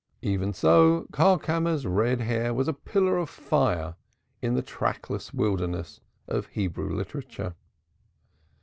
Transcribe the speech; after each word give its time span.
Even 0.23 0.51
so 0.51 1.05
Karlkammer's 1.13 1.85
red 1.85 2.21
hair 2.21 2.55
was 2.55 2.67
a 2.67 2.73
pillar 2.73 3.19
of 3.19 3.29
fire 3.29 3.95
in 4.41 4.55
the 4.55 4.63
trackless 4.63 5.31
wilderness 5.31 6.01
of 6.27 6.47
Hebrew 6.47 6.91
literature. 6.91 7.53